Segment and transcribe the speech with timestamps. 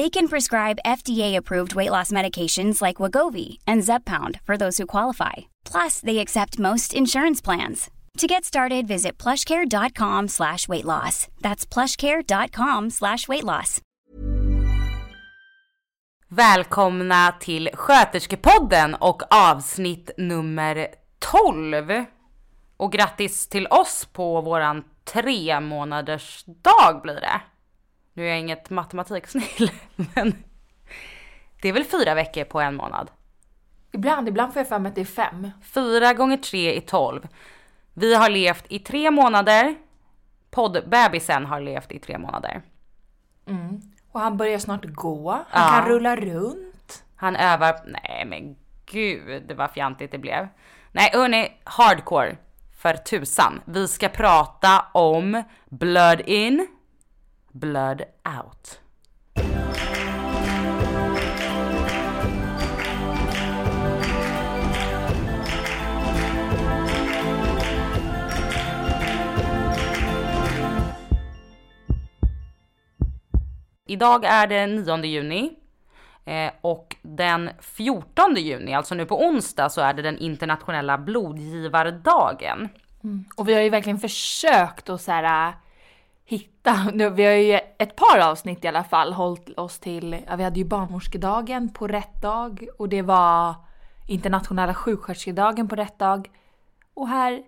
[0.00, 5.32] They can prescribe FDA-approved weight loss medications like Wagovi and Zeppound for those who qualify.
[5.72, 7.90] Plus, they accept most insurance plans.
[8.16, 11.28] To get started, visit plushcare.com slash weight loss.
[11.42, 13.80] That's plushcare.com slash weight loss.
[16.28, 20.86] Välkomna till Sköterskepodden och avsnitt nummer
[21.18, 22.04] 12.
[22.76, 27.40] Och grattis till oss på våran tre månaders dag blir det.
[28.12, 29.70] Nu är jag inget matematiksnill,
[30.14, 30.44] men
[31.62, 33.10] det är väl fyra veckor på en månad?
[33.92, 35.50] Ibland, ibland får jag för mig att det är fem.
[35.62, 37.28] Fyra gånger tre är tolv.
[37.94, 39.74] Vi har levt i tre månader.
[40.50, 42.62] Poddbebisen har levt i tre månader.
[43.46, 43.80] Mm.
[44.12, 45.30] Och han börjar snart gå.
[45.30, 45.80] Han Ja.
[45.80, 47.04] kan rulla runt.
[47.16, 50.48] Han övar, nej men gud vad fjantigt det blev.
[50.92, 52.36] Nej hörni, hardcore.
[52.82, 53.60] För tusan.
[53.64, 56.66] Vi ska prata om blood in,
[57.52, 58.80] blood out.
[73.90, 75.52] Idag är det 9 juni
[76.24, 82.68] eh, och den 14 juni, alltså nu på onsdag, så är det den internationella blodgivardagen.
[83.04, 83.24] Mm.
[83.36, 85.54] Och vi har ju verkligen försökt att så här,
[86.60, 90.36] hitta, nu, vi har ju ett par avsnitt i alla fall hållit oss till, ja,
[90.36, 93.54] vi hade ju barnmorskedagen på rätt dag och det var
[94.08, 96.30] internationella sjuksköterskedagen på rätt dag.
[96.94, 97.42] Och här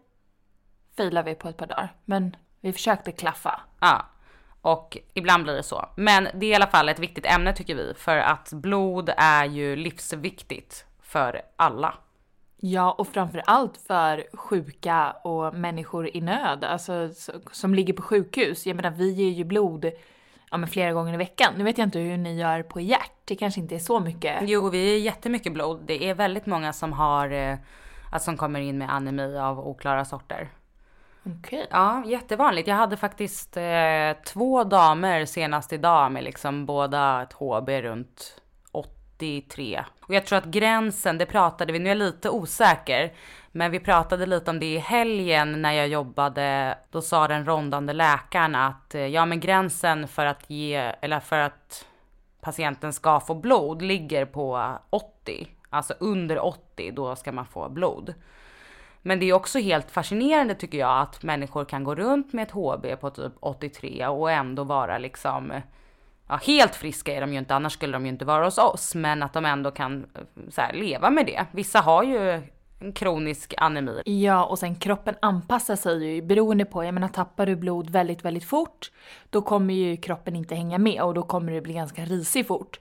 [0.97, 3.61] filar vi på ett par dagar, men vi försökte klaffa.
[3.81, 4.07] Ja,
[4.63, 5.89] och ibland blir det så.
[5.97, 9.45] Men det är i alla fall ett viktigt ämne tycker vi, för att blod är
[9.45, 11.95] ju livsviktigt för alla.
[12.65, 17.11] Ja, och framför allt för sjuka och människor i nöd, alltså
[17.53, 18.67] som ligger på sjukhus.
[18.67, 19.91] Jag menar, vi ger ju blod
[20.51, 21.55] ja, men flera gånger i veckan.
[21.57, 24.39] Nu vet jag inte hur ni gör på hjärt, det kanske inte är så mycket.
[24.43, 25.81] Jo, vi är jättemycket blod.
[25.87, 27.59] Det är väldigt många som har,
[28.13, 30.51] alltså som kommer in med anemi av oklara sorter.
[31.25, 31.67] Okej.
[31.71, 32.69] Ja, jättevanligt.
[32.69, 38.41] Jag hade faktiskt eh, två damer senast idag med liksom båda ett HB runt
[38.73, 39.85] 83.
[40.13, 43.13] Och jag tror att gränsen, det pratade vi, nu är jag lite osäker,
[43.53, 46.79] men vi pratade lite om det i helgen när jag jobbade.
[46.91, 51.39] Då sa den rondande läkaren att eh, ja, men gränsen för att ge, eller för
[51.39, 51.87] att
[52.41, 55.49] patienten ska få blod ligger på 80.
[55.71, 58.15] Alltså under 80, då ska man få blod.
[59.03, 62.51] Men det är också helt fascinerande tycker jag att människor kan gå runt med ett
[62.51, 65.53] HB på typ 83 och ändå vara liksom
[66.33, 68.95] Ja, helt friska är de ju inte, annars skulle de ju inte vara hos oss.
[68.95, 70.21] Men att de ändå kan eh,
[70.51, 71.45] så här, leva med det.
[71.53, 72.43] Vissa har ju
[72.81, 74.03] en kronisk anemi.
[74.05, 78.25] Ja, och sen kroppen anpassar sig ju beroende på, jag menar tappar du blod väldigt,
[78.25, 78.91] väldigt fort,
[79.31, 82.81] då kommer ju kroppen inte hänga med och då kommer det bli ganska risig fort.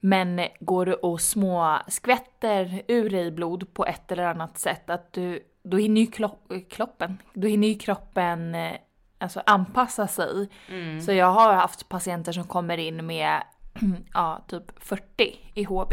[0.00, 5.12] Men går du och små skvätter ur dig blod på ett eller annat sätt, att
[5.12, 8.72] du, då hinner ju klo- kroppen, då hinner ju kroppen eh,
[9.24, 10.48] alltså anpassa sig.
[11.04, 13.42] Så jag har haft patienter som kommer in med
[14.14, 15.92] ja, typ 40 i HB.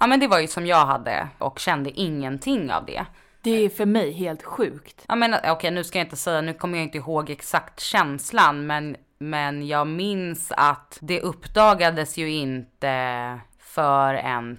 [0.00, 3.04] Ja men det var ju som jag hade och kände ingenting av det.
[3.42, 5.04] Det är för mig helt sjukt.
[5.08, 8.66] Ja men okej nu ska jag inte säga, nu kommer jag inte ihåg exakt känslan
[8.66, 14.58] men, men jag minns att det uppdagades ju inte förrän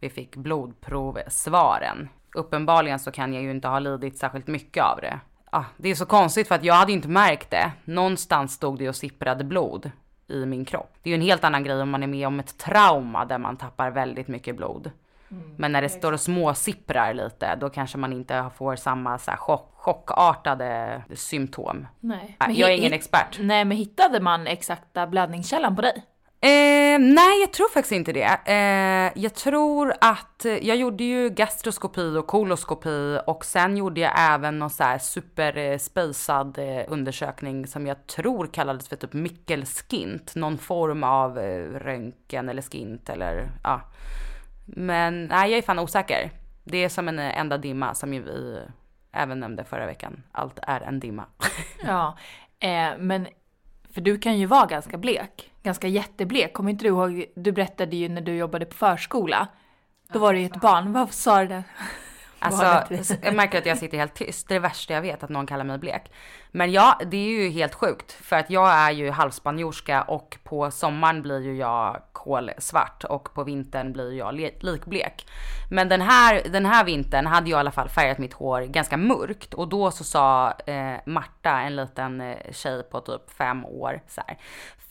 [0.00, 2.08] vi fick blodprovsvaren.
[2.34, 5.20] Uppenbarligen så kan jag ju inte ha lidit särskilt mycket av det.
[5.54, 7.72] Ah, det är så konstigt för att jag hade inte märkt det.
[7.84, 9.90] Någonstans stod det och sipprade blod
[10.28, 10.94] i min kropp.
[11.02, 13.38] Det är ju en helt annan grej om man är med om ett trauma där
[13.38, 14.90] man tappar väldigt mycket blod.
[15.56, 19.38] Men när det står och småsipprar lite, då kanske man inte får samma så här
[19.38, 21.86] chock, chockartade symptom.
[22.00, 22.36] Nej.
[22.48, 23.38] Jag är ingen expert.
[23.40, 26.04] Nej men hittade man exakta blödningskällan på dig?
[26.44, 28.38] Eh, nej, jag tror faktiskt inte det.
[28.44, 34.12] Eh, jag tror att eh, jag gjorde ju gastroskopi och koloskopi och sen gjorde jag
[34.16, 40.34] även någon så här superspejsad eh, eh, undersökning som jag tror kallades för typ Mickelskint,
[40.34, 41.38] någon form av
[41.78, 43.80] röntgen eller skint eller ja.
[44.66, 46.30] Men nej, jag är fan osäker.
[46.64, 48.58] Det är som en enda dimma som vi
[49.12, 50.22] även nämnde förra veckan.
[50.32, 51.24] Allt är en dimma.
[51.86, 52.18] ja,
[52.58, 53.26] eh, men
[53.94, 55.51] för du kan ju vara ganska blek.
[55.62, 56.52] Ganska jätteblek.
[56.52, 57.24] Kommer inte du ihåg?
[57.34, 59.48] Du berättade ju när du jobbade på förskola.
[60.12, 60.92] Då var det ju ett barn.
[60.92, 61.64] Vad sa du där?
[62.44, 62.64] Alltså,
[63.22, 64.48] jag märker att jag sitter helt tyst.
[64.48, 66.12] Det är det värsta jag vet, att någon kallar mig blek.
[66.50, 68.12] Men ja, det är ju helt sjukt.
[68.12, 73.44] För att jag är ju halvspanjorska och på sommaren blir ju jag kolsvart och på
[73.44, 75.26] vintern blir jag likblek.
[75.70, 78.96] Men den här, den här vintern hade jag i alla fall färgat mitt hår ganska
[78.96, 84.02] mörkt och då så sa eh, Marta, en liten eh, tjej på typ fem år
[84.08, 84.38] så här.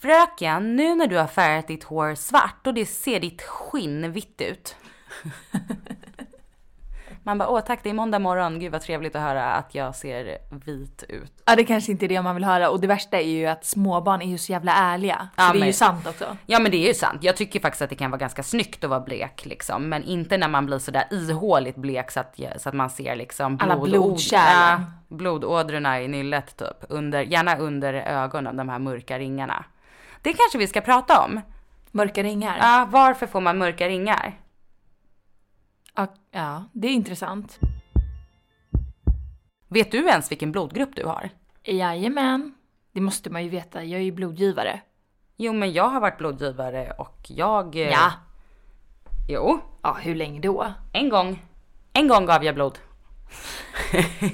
[0.02, 4.40] Fröken, nu när du har färgat ditt hår svart och det ser ditt skinn vitt
[4.40, 4.76] ut.
[7.22, 9.94] Man bara, åh tack det är måndag morgon, gud vad trevligt att höra att jag
[9.94, 11.32] ser vit ut.
[11.44, 13.64] Ja det kanske inte är det man vill höra och det värsta är ju att
[13.64, 15.28] småbarn är ju så jävla ärliga.
[15.36, 16.36] Så ja, det är men, ju sant också.
[16.46, 17.24] Ja men det är ju sant.
[17.24, 19.88] Jag tycker faktiskt att det kan vara ganska snyggt att vara blek liksom.
[19.88, 23.56] Men inte när man blir sådär ihåligt blek så att, så att man ser liksom
[23.56, 24.54] blod, Alla blodkärl.
[24.54, 26.76] Ja, blodådrorna i nyllet typ.
[26.88, 29.64] Under, gärna under ögonen, de här mörka ringarna.
[30.22, 31.40] Det kanske vi ska prata om.
[31.90, 32.58] Mörka ringar?
[32.60, 34.38] Ja, varför får man mörka ringar?
[36.30, 37.58] Ja, det är intressant.
[39.68, 41.30] Vet du ens vilken blodgrupp du har?
[41.64, 42.54] Jajamän.
[42.92, 44.80] Det måste man ju veta, jag är ju blodgivare.
[45.36, 47.76] Jo, men jag har varit blodgivare och jag...
[47.76, 48.12] Eh, ja.
[49.28, 49.60] Jo.
[49.82, 50.72] Ja, hur länge då?
[50.92, 51.42] En gång.
[51.92, 52.78] En gång gav jag blod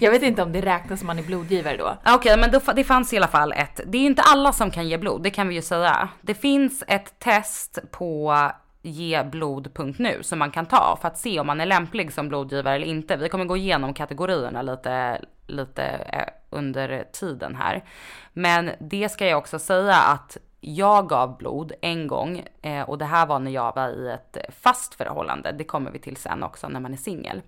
[0.01, 1.85] jag vet inte om det räknas som man är blodgivare då.
[1.85, 3.81] Ah, okej, okay, men då, det fanns i alla fall ett.
[3.87, 6.09] Det är ju inte alla som kan ge blod, det kan vi ju säga.
[6.21, 8.35] Det finns ett test på
[8.83, 12.87] geblod.nu som man kan ta för att se om man är lämplig som blodgivare eller
[12.87, 13.17] inte.
[13.17, 17.85] Vi kommer gå igenom kategorierna lite, lite eh, under tiden här.
[18.33, 23.05] Men det ska jag också säga att jag gav blod en gång eh, och det
[23.05, 25.53] här var när jag var i ett fast förhållande.
[25.53, 27.43] Det kommer vi till sen också när man är singel.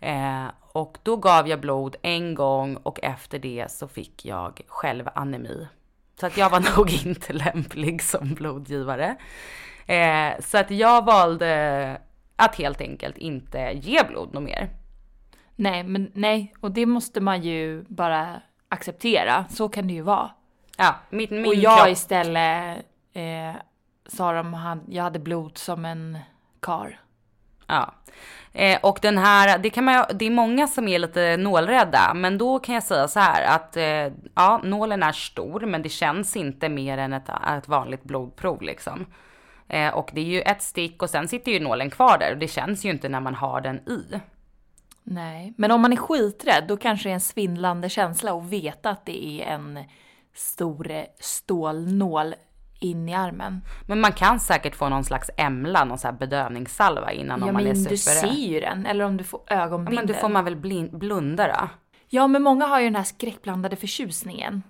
[0.00, 5.08] Eh, och då gav jag blod en gång och efter det så fick jag själv
[5.14, 5.68] anemi.
[6.20, 9.16] Så att jag var nog inte lämplig som blodgivare.
[9.86, 12.00] Eh, så att jag valde
[12.36, 14.70] att helt enkelt inte ge blod något mer.
[15.56, 19.44] Nej, men nej, och det måste man ju bara acceptera.
[19.48, 20.30] Så kan det ju vara.
[20.76, 21.88] Ja, min, min Och jag kropp...
[21.88, 23.54] istället eh,
[24.06, 26.18] sa de, jag hade blod som en
[26.60, 27.00] kar.
[27.66, 27.94] Ja.
[28.52, 32.38] Eh, och den här, det kan man det är många som är lite nålrädda, men
[32.38, 36.36] då kan jag säga så här att eh, ja, nålen är stor, men det känns
[36.36, 37.28] inte mer än ett,
[37.58, 39.06] ett vanligt blodprov liksom.
[39.68, 42.38] Eh, och det är ju ett stick och sen sitter ju nålen kvar där och
[42.38, 44.20] det känns ju inte när man har den i.
[45.02, 48.90] Nej, men om man är skiträdd då kanske det är en svindlande känsla att veta
[48.90, 49.84] att det är en
[50.34, 52.34] stor eh, stålnål
[52.78, 53.62] in i armen.
[53.86, 57.52] Men man kan säkert få någon slags emla, någon sån här bedövningssalva innan ja, om
[57.52, 57.90] man är super.
[57.90, 59.94] du ser ju den, eller om du får ögonbindel.
[59.94, 60.56] Ja, men då får man väl
[60.90, 61.68] blunda då?
[62.08, 64.62] Ja, men många har ju den här skräckblandade förtjusningen.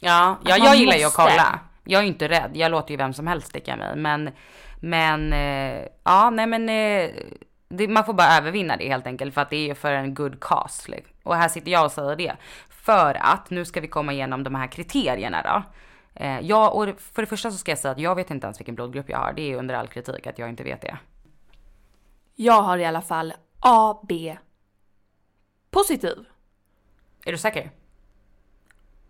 [0.00, 0.98] Ja, ja jag gillar måste.
[0.98, 1.60] ju att kolla.
[1.84, 3.96] Jag är ju inte rädd, jag låter ju vem som helst sticka mig.
[3.96, 4.30] Men,
[4.80, 7.10] men, eh, ja, nej men eh,
[7.68, 10.14] det, man får bara övervinna det helt enkelt för att det är ju för en
[10.14, 10.90] good cause.
[10.90, 11.16] Liksom.
[11.22, 12.36] Och här sitter jag och säger det.
[12.68, 15.62] För att, nu ska vi komma igenom de här kriterierna då.
[16.20, 18.60] Eh, ja, och för det första så ska jag säga att jag vet inte ens
[18.60, 19.32] vilken blodgrupp jag har.
[19.32, 20.98] Det är under all kritik att jag inte vet det.
[22.34, 24.12] Jag har i alla fall AB
[25.70, 26.16] positiv.
[27.24, 27.70] Är du säker?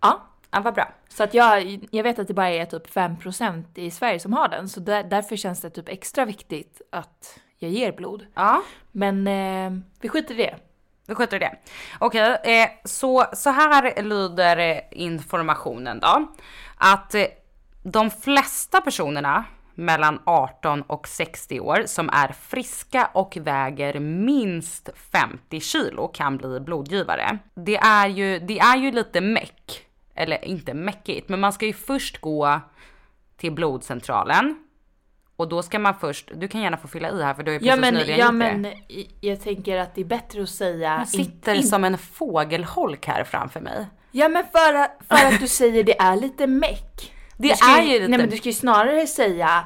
[0.01, 0.25] Ja.
[0.51, 0.93] Ja, vad bra.
[1.09, 4.49] Så att jag, jag vet att det bara är typ 5% i Sverige som har
[4.49, 8.27] den, så där, därför känns det typ extra viktigt att jag ger blod.
[8.35, 8.63] Ja.
[8.93, 10.57] Men eh, vi skiter i det.
[11.07, 11.59] Vi skiter i det.
[11.99, 16.27] Okej, okay, eh, så, så här lyder informationen då.
[16.79, 17.25] Att eh,
[17.83, 19.45] de flesta personerna
[19.75, 26.61] mellan 18 och 60 år som är friska och väger minst 50 kilo kan bli
[26.61, 27.39] blodgivare.
[27.55, 31.73] Det är ju, det är ju lite meck eller inte mäckigt, men man ska ju
[31.73, 32.61] först gå
[33.37, 34.65] till blodcentralen.
[35.37, 37.55] Och då ska man först, du kan gärna få fylla i här för du har
[37.55, 39.07] ju precis ja, men, nyligen ja, gjort men, det.
[39.21, 40.99] Jag tänker att det är bättre att säga...
[40.99, 43.87] Jag sitter in, som en fågelholk här framför mig.
[44.19, 47.13] Ja men för, för att du säger det är lite meck.
[47.37, 48.09] Det är ju lite...
[48.09, 49.65] Nej men du ska ju snarare säga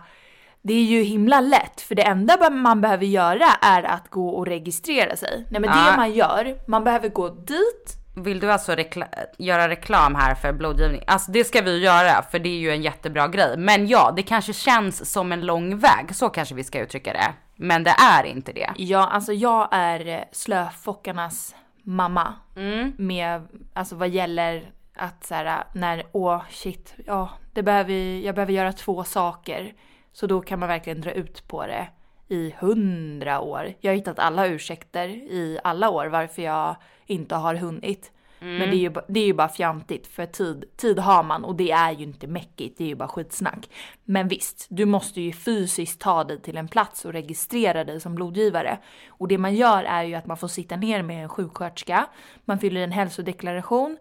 [0.63, 4.47] det är ju himla lätt för det enda man behöver göra är att gå och
[4.47, 5.47] registrera sig.
[5.51, 5.91] Nej men ja.
[5.91, 9.07] det man gör, man behöver gå dit Vill du alltså rekla
[9.39, 11.03] göra reklam här för blodgivning?
[11.07, 13.57] Alltså det ska vi göra för det är ju en jättebra grej.
[13.57, 16.15] Men ja, det kanske känns som en lång väg.
[16.15, 17.33] Så kanske vi ska uttrycka det.
[17.57, 18.71] Men det är inte det.
[18.77, 22.35] Ja, alltså jag är slöfockarnas mamma.
[22.57, 22.93] Mm.
[22.99, 28.53] Med, alltså vad gäller att så här, när, åh shit, ja, det behöver, jag behöver
[28.53, 29.75] göra två saker.
[30.13, 31.89] Så då kan man verkligen dra ut på det
[32.29, 33.75] i hundra år.
[33.81, 38.13] Jag har hittat alla ursäkter i alla år varför jag inte har hunnit.
[38.45, 41.57] Men det är, ju, det är ju bara fjantigt för tid, tid har man och
[41.57, 43.71] det är ju inte mäckigt, det är ju bara skitsnack.
[44.05, 48.15] Men visst, du måste ju fysiskt ta dig till en plats och registrera dig som
[48.15, 48.79] blodgivare.
[49.09, 52.07] Och det man gör är ju att man får sitta ner med en sjuksköterska,
[52.45, 53.99] man fyller en hälsodeklaration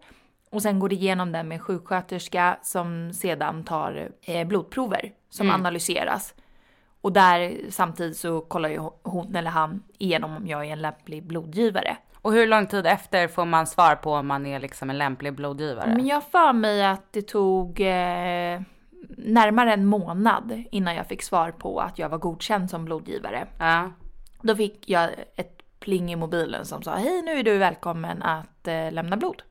[0.50, 5.50] och sen går det igenom den med en sjuksköterska som sedan tar eh, blodprover som
[5.50, 6.34] analyseras.
[7.00, 11.26] Och där samtidigt så kollar ju hon eller han igenom om jag är en lämplig
[11.26, 11.96] blodgivare.
[12.22, 15.34] Och hur lång tid efter får man svar på om man är liksom en lämplig
[15.34, 15.94] blodgivare?
[15.94, 18.60] Men jag för mig att det tog eh,
[19.16, 23.46] närmare en månad innan jag fick svar på att jag var godkänd som blodgivare.
[23.58, 23.90] Ja.
[24.42, 28.68] Då fick jag ett pling i mobilen som sa hej nu är du välkommen att
[28.68, 29.42] eh, lämna blod.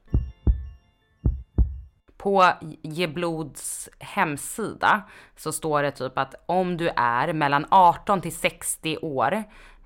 [2.18, 2.52] På
[2.82, 5.02] Geblods hemsida
[5.36, 9.44] så står det typ att om du är mellan 18 till 60 år,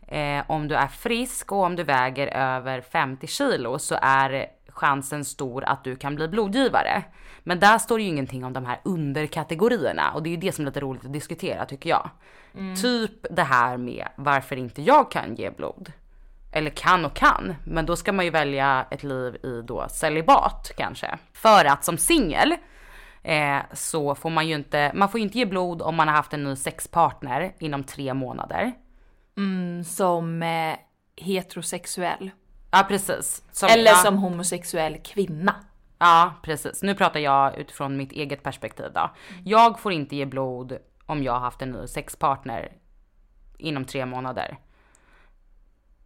[0.08, 5.26] eh, om du är frisk och om du väger över 50 kilo så är chansen
[5.26, 7.04] stor att du kan bli blodgivare.
[7.44, 10.62] Men där står ju ingenting om de här underkategorierna och det är ju det som
[10.62, 12.10] är lite roligt att diskutera tycker jag.
[12.82, 15.92] Typ det här med varför inte jag kan ge blod.
[16.52, 20.72] Eller kan och kan, men då ska man ju välja ett liv i då celibat
[20.78, 21.18] kanske.
[21.34, 22.56] För att som singel
[23.24, 26.16] eh, så får man ju inte, man får ju inte ge blod om man har
[26.16, 28.74] haft en ny sexpartner inom tre månader.
[29.86, 30.76] Som eh,
[31.16, 32.32] heterosexuell.
[32.72, 33.44] Ja precis.
[33.52, 35.56] Som, Eller ja, som homosexuell kvinna.
[36.00, 36.84] Ja precis.
[36.84, 39.12] Nu pratar jag utifrån mitt eget perspektiv då.
[39.44, 42.72] Jag får inte ge blod om jag har haft en ny sexpartner
[43.58, 44.58] inom tre månader.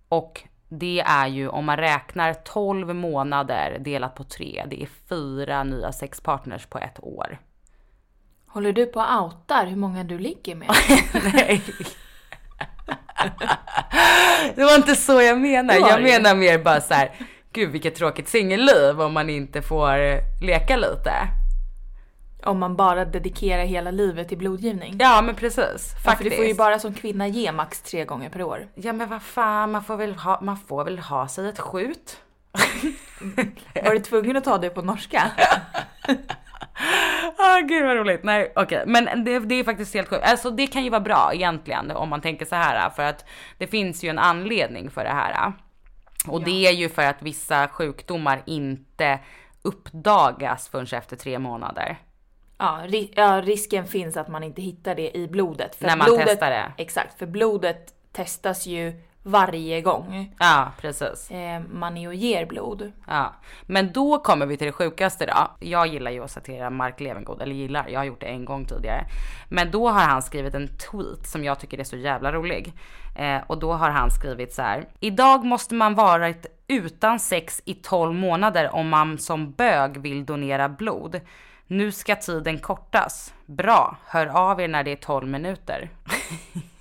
[0.09, 5.63] Och det är ju om man räknar 12 månader delat på tre, det är fyra
[5.63, 7.39] nya sexpartners på ett år.
[8.47, 10.67] Håller du på och outar hur många du ligger med?
[11.33, 11.63] Nej.
[14.55, 15.73] Det var inte så jag menar.
[15.75, 17.11] Jag menar mer bara så här.
[17.53, 19.95] Gud vilket tråkigt singelliv om man inte får
[20.45, 21.11] leka lite.
[22.43, 24.95] Om man bara dedikerar hela livet till blodgivning.
[24.99, 25.91] Ja men precis.
[25.93, 26.29] Ja, för Faktiskt.
[26.29, 28.67] du får ju bara som kvinna ge max tre gånger per år.
[28.75, 32.17] Ja men vad fan, man får väl ha, man får väl ha sig ett skjut.
[33.83, 35.31] Var du tvungen att ta det på norska?
[37.37, 38.23] Ah gud vad roligt.
[38.23, 40.23] Nej okej, men det, det är faktiskt helt sjukt.
[40.23, 43.25] Alltså det kan ju vara bra egentligen om man tänker så här för att
[43.57, 45.53] det finns ju en anledning för det här.
[46.27, 49.19] Och det är ju för att vissa sjukdomar inte
[49.61, 51.97] uppdagas förrän efter tre månader.
[52.57, 55.81] Ja, ri- ja, risken finns att man inte hittar det i blodet.
[55.81, 56.71] När man blodet, testar det.
[56.77, 61.31] Exakt, för blodet testas ju varje gång Ja precis.
[61.31, 62.91] eh, man är och ger blod.
[63.07, 65.65] Ja, men då kommer vi till det sjukaste då.
[65.67, 68.65] Jag gillar ju att citera Mark Levengood, eller gillar, jag har gjort det en gång
[68.65, 69.05] tidigare.
[69.49, 72.73] Men då har han skrivit en tweet som jag tycker är så jävla rolig.
[73.15, 74.87] Eh, och då har han skrivit så här.
[74.99, 80.69] Idag måste man varit utan sex i 12 månader om man som bög vill donera
[80.69, 81.21] blod.
[81.67, 83.33] Nu ska tiden kortas.
[83.45, 85.89] Bra, hör av er när det är 12 minuter.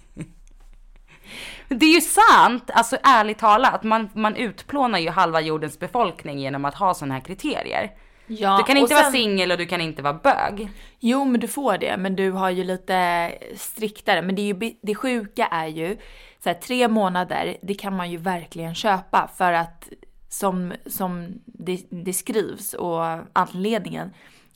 [1.69, 6.65] Det är ju sant, alltså ärligt talat, man, man utplånar ju halva jordens befolkning genom
[6.65, 7.91] att ha sådana här kriterier.
[8.27, 10.69] Ja, Du kan inte vara sen- singel och du kan inte vara bög.
[11.01, 14.23] Jo, men du får det, men du har ju lite striktare.
[14.23, 15.97] Men det, är ju, det sjuka är ju,
[16.45, 19.89] så här, tre månader, det kan man ju verkligen köpa för att
[20.29, 24.11] som, som det, det skrivs och anledningen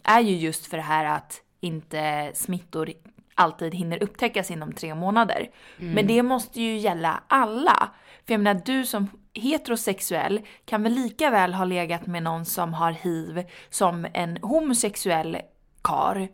[0.04, 2.92] är ju just för det här att inte smittor
[3.34, 5.50] alltid hinner upptäckas inom tre månader.
[5.94, 7.90] Men det måste ju gälla alla.
[8.26, 12.74] För jag menar, du som heterosexuell kan väl lika väl ha legat med någon som
[12.74, 15.38] har hiv som en homosexuell
[15.82, 16.28] kar.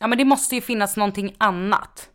[0.00, 2.10] Ja men det måste ju finnas någonting annat.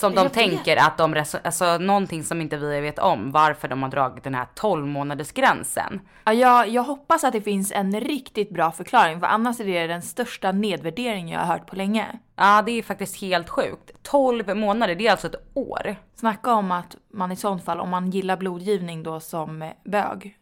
[0.00, 3.90] Som de tänker att de, alltså någonting som inte vi vet om, varför de har
[3.90, 6.00] dragit den här 12 månaders gränsen.
[6.24, 9.86] Ja, jag, jag hoppas att det finns en riktigt bra förklaring för annars är det
[9.86, 12.18] den största nedvärdering jag har hört på länge.
[12.36, 13.90] Ja det är faktiskt helt sjukt.
[14.02, 15.96] 12 månader, det är alltså ett år.
[16.14, 20.36] Snacka om att man i sånt fall, om man gillar blodgivning då som bög,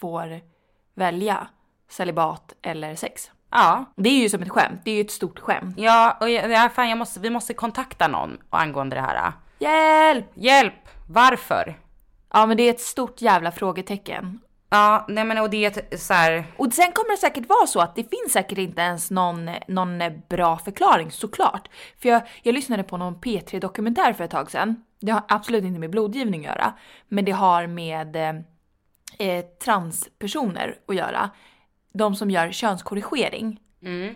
[0.00, 0.40] får
[0.94, 1.48] välja
[1.88, 3.30] celibat eller sex.
[3.50, 5.74] Ja, Det är ju som ett skämt, det är ju ett stort skämt.
[5.78, 9.32] ja, och jag, ja, fan, jag måste, vi måste kontakta någon angående det här.
[9.58, 10.26] Hjälp!
[10.34, 10.74] Hjälp!
[11.08, 11.78] Varför?
[12.32, 14.40] Ja men det är ett stort jävla frågetecken.
[14.70, 17.66] Ja, nej men och det är ett så här, Och sen kommer det säkert vara
[17.66, 21.68] så att det finns säkert inte ens någon, någon bra förklaring såklart.
[22.02, 24.84] För jag, jag lyssnade på någon P3 dokumentär för ett tag sedan.
[25.00, 26.72] Det har absolut inte med blodgivning att göra,
[27.08, 28.34] men det har med eh,
[29.28, 31.30] eh, transpersoner att göra.
[31.92, 33.60] De som gör könskorrigering.
[33.82, 34.14] mm,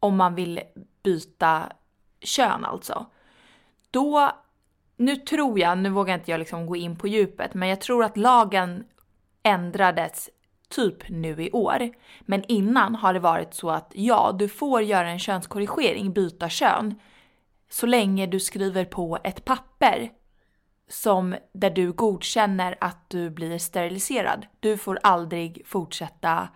[0.00, 0.60] Om man vill
[1.02, 1.72] byta
[2.20, 3.06] kön alltså.
[3.90, 4.30] Då,
[4.96, 8.04] nu tror jag, nu vågar inte jag liksom gå in på djupet, men jag tror
[8.04, 8.84] att lagen
[9.42, 10.30] ändrades
[10.68, 11.90] typ nu i år.
[12.20, 16.94] Men innan har det varit så att ja, du får göra en könskorrigering, byta kön,
[17.70, 20.10] så länge du skriver på ett papper
[20.88, 24.46] som där du godkänner att du blir steriliserad.
[24.60, 26.48] Du får aldrig fortsätta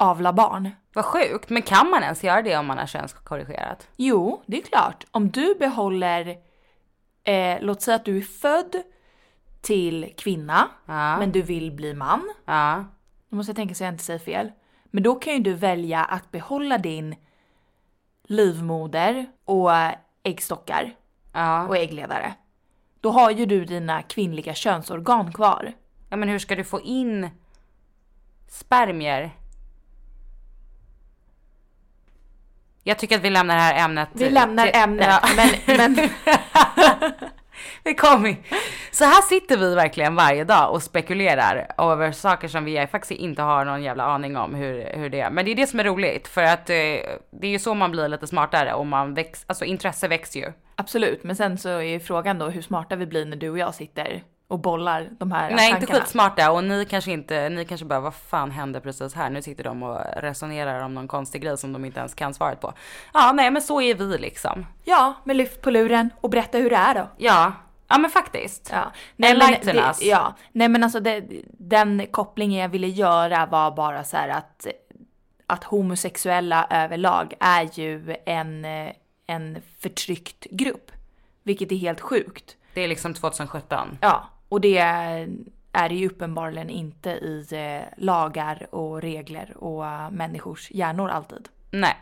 [0.00, 0.70] avla barn.
[0.94, 1.50] vad sjukt.
[1.50, 3.88] Men kan man ens göra det om man har könskorrigerat?
[3.96, 5.04] Jo, det är klart.
[5.10, 6.36] Om du behåller,
[7.24, 8.82] eh, låt säga att du är född
[9.60, 11.18] till kvinna, Ja.
[11.18, 12.32] men du vill bli man.
[12.44, 12.84] Ja.
[13.28, 14.52] Nu måste jag tänka så jag inte säger fel.
[14.84, 17.14] Men då kan ju du välja att behålla din
[18.24, 19.70] livmoder och
[20.22, 20.94] äggstockar
[21.32, 21.66] Ja.
[21.68, 22.34] och äggledare.
[23.00, 25.72] Då har ju du dina kvinnliga könsorgan kvar.
[26.10, 27.30] ja, men hur ska du få in
[28.48, 29.30] spermier?
[32.84, 34.08] Jag tycker att vi lämnar det här ämnet.
[34.12, 35.28] Vi lämnar till- ämnet, Ja.
[35.36, 36.08] men, men
[37.84, 38.36] Vi kommer.
[38.90, 43.42] Så här sitter vi verkligen varje dag och spekulerar över saker som vi faktiskt inte
[43.42, 45.30] har någon jävla aning om hur, hur det är.
[45.30, 46.74] Men det är det som är roligt för att eh,
[47.30, 50.52] det är ju så man blir lite smartare och man växer, alltså intresse växer ju.
[50.76, 51.24] absolut.
[51.24, 53.74] Men sen så är ju frågan då hur smarta vi blir när du och jag
[53.74, 56.00] sitter och bollar de här Nej, inte tankarna.
[56.00, 59.30] skitsmarta och ni kanske inte, ni kanske bara vad fan hände precis här?
[59.30, 62.60] Nu sitter de och resonerar om någon konstig grej som de inte ens kan svaret
[62.60, 62.72] på.
[63.14, 64.66] Ja, nej, men så är vi liksom.
[64.84, 67.08] Ja, men lyft på luren och berätta hur det är då.
[67.16, 67.52] Ja,
[67.88, 68.72] ja men faktiskt.
[68.72, 68.92] Ja.
[69.28, 70.02] Enlighten det, us.
[70.02, 74.66] Ja, nej men alltså det, den kopplingen jag ville göra var bara så här att,
[75.46, 78.64] att homosexuella överlag är ju en,
[79.26, 80.90] en förtryckt grupp.
[81.42, 82.56] Vilket är helt sjukt.
[82.74, 83.98] Det är liksom 2017.
[84.00, 84.78] Ja, och det
[85.72, 91.48] är det ju uppenbarligen inte i eh, lagar och regler och eh, människors hjärnor alltid.
[91.70, 91.96] Nej.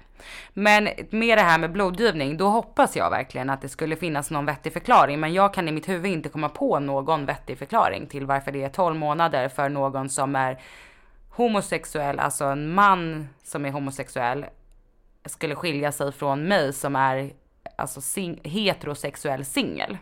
[0.54, 4.46] Men med det här med blodgivning, då hoppas jag verkligen att det skulle finnas någon
[4.46, 5.20] vettig förklaring.
[5.20, 8.62] Men jag kan i mitt huvud inte komma på någon vettig förklaring till varför det
[8.64, 10.58] är 12 månader för någon som är
[11.30, 14.46] homosexuell, alltså en man som är homosexuell,
[15.26, 17.30] skulle skilja sig från mig som är
[17.76, 19.98] alltså sing- heterosexuell singel.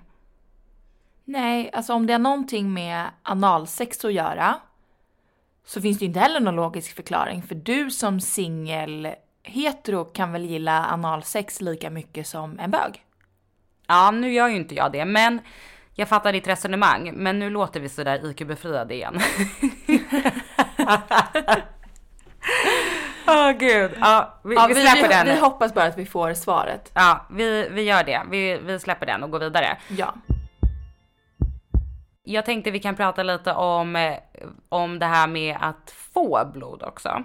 [1.29, 4.55] Nej, alltså om det har någonting med analsex att göra
[5.65, 7.43] så finns det ju inte heller någon logisk förklaring.
[7.43, 9.09] För du som singel
[9.43, 13.05] hetero kan väl gilla analsex lika mycket som en bög?
[13.87, 15.41] Ja, nu gör ju inte jag det, men
[15.95, 17.13] jag fattar ditt resonemang.
[17.15, 19.21] Men nu låter vi sådär IQ-befriade igen.
[23.29, 23.91] Åh gud.
[24.01, 25.27] Ja, vi, Ja, vi släpper den.
[25.27, 26.91] Vi hoppas bara att vi får svaret.
[26.95, 28.23] Ja, vi, vi gör det.
[28.31, 29.77] Vi, vi släpper den och går vidare.
[29.89, 30.15] Ja.
[32.29, 34.19] Jag tänkte vi kan prata lite om, eh,
[34.69, 37.23] om det här med att få blod också.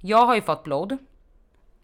[0.00, 0.98] Jag har ju fått blod.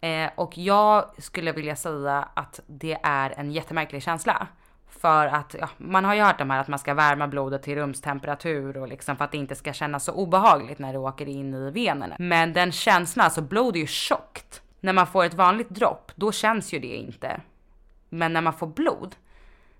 [0.01, 4.47] Eh, och jag skulle vilja säga att det är en jättemärklig känsla.
[4.87, 7.75] För att ja, man har ju hört de här att man ska värma blodet till
[7.75, 11.53] rumstemperatur och liksom för att det inte ska kännas så obehagligt när det åker in
[11.53, 12.15] i venerna.
[12.19, 14.61] Men den känslan, alltså blod är ju tjockt.
[14.79, 17.41] När man får ett vanligt dropp, då känns ju det inte.
[18.09, 19.15] Men när man får blod,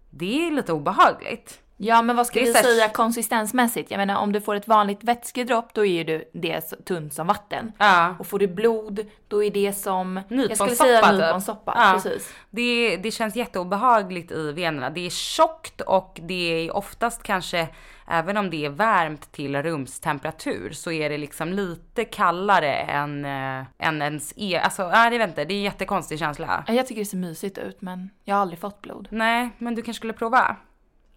[0.10, 1.62] det är lite obehagligt.
[1.82, 3.92] Ja, men vad ska vi säga konsistensmässigt?
[3.92, 7.72] Jag menar om du får ett vanligt vätskedropp då är du det tunt som vatten.
[7.78, 8.16] Ja.
[8.20, 11.12] Och får du blod då är det som, Nyponsoppa, säga typ.
[11.20, 11.74] nyponsoppa.
[11.76, 11.92] Ja.
[11.94, 12.34] Precis.
[12.50, 14.90] Det, det känns jätteobehagligt i venerna.
[14.90, 16.34] Det är tjockt och det
[16.68, 17.68] är oftast kanske,
[18.08, 23.66] även om det är varmt till rumstemperatur, så är det liksom lite kallare än, äh,
[23.78, 24.60] än ens e...
[24.64, 25.46] Alltså, nej, jag vet inte.
[25.46, 26.64] Det är en jättekonstig känsla.
[26.68, 29.08] Ja, Jag tycker det ser mysigt ut men jag har aldrig fått blod.
[29.12, 30.56] Nej, men du kanske skulle prova?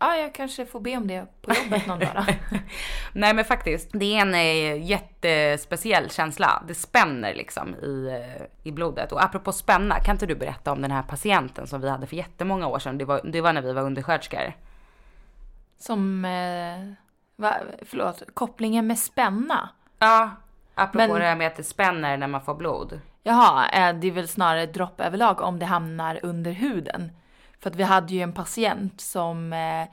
[0.03, 2.25] Ja, jag kanske får be om det på jobbet någon dag.
[3.13, 6.63] Nej men faktiskt, det är en eh, jättespeciell känsla.
[6.69, 9.13] Det spänner liksom i, eh, i blodet.
[9.13, 12.17] Och apropå spänna, kan inte du berätta om den här patienten som vi hade för
[12.17, 12.99] jättemånga år sedan?
[12.99, 14.53] Det var, det var när vi var undersköterskor.
[15.79, 16.93] Som, eh,
[17.37, 19.69] va, förlåt, kopplingen med spänna.
[19.99, 20.31] Ja,
[20.75, 23.01] apropå Men- det här med att det spänner när man får blod.
[23.23, 27.13] Jaha, eh, det är väl snarare dropp överlag om det hamnar under huden.
[27.63, 29.89] För att vi hade ju en patient som eh,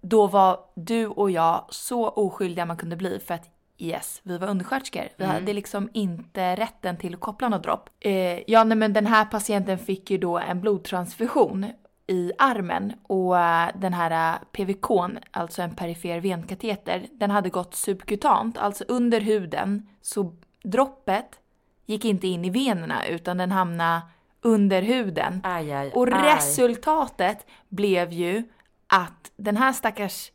[0.00, 4.48] då var du och jag så oskyldiga man kunde bli för att yes, vi var
[4.48, 5.08] undersköterskor.
[5.16, 7.90] Vi hade liksom inte rätten till att koppla något dropp.
[8.00, 11.66] Eh, ja, nej, men den här patienten fick ju då en blodtransfusion
[12.06, 14.90] i armen och eh, den här PVK,
[15.30, 19.88] alltså en perifer venkateter, den hade gått subkutant, alltså under huden.
[20.02, 21.40] Så droppet
[21.86, 24.00] gick inte in i venerna utan den hamnade
[24.42, 25.40] under huden.
[25.44, 26.36] Aj, aj, och aj.
[26.36, 28.42] resultatet blev ju
[28.86, 30.30] att den här stackars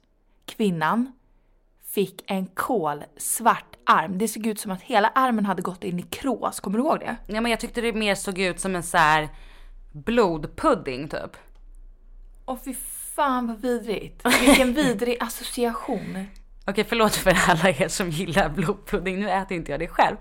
[0.45, 1.11] kvinnan
[1.93, 4.17] fick en kolsvart arm.
[4.17, 6.99] Det såg ut som att hela armen hade gått in i krås, kommer du ihåg
[6.99, 7.15] det?
[7.27, 9.29] Ja men jag tyckte det mer såg ut som en så här
[9.91, 11.37] blodpudding typ.
[12.45, 12.73] Åh fy
[13.15, 14.25] fan vad vidrigt.
[14.41, 16.25] Vilken vidrig association.
[16.65, 20.15] Okej förlåt för alla er som gillar blodpudding, nu äter inte jag det själv.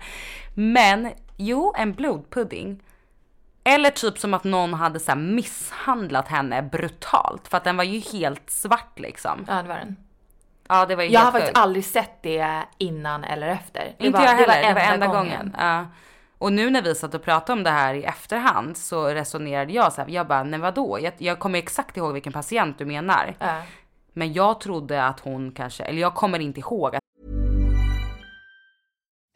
[0.53, 2.83] Men jo, en blodpudding.
[3.67, 7.99] Eller typ som att någon hade så misshandlat henne brutalt för att den var ju
[7.99, 9.45] helt svart liksom.
[9.47, 9.95] Ja det var den.
[10.67, 13.95] Ja det var ju Jag har faktiskt aldrig sett det innan eller efter.
[13.97, 15.23] Det Inte var, jag heller, det var enda, gången.
[15.23, 15.55] gången.
[15.59, 15.85] Ja.
[16.37, 19.93] Och nu när vi satt och pratade om det här i efterhand så resonerade jag
[19.93, 20.99] så här, jag bara, nej vadå?
[21.01, 23.35] Jag, jag kommer exakt ihåg vilken patient du menar.
[23.39, 23.61] Ja.
[24.13, 27.01] Men jag trodde att hon kanske, eller jag kommer inte ihåg att